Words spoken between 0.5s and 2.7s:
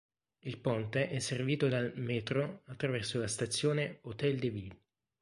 ponte è servito dal "Métro"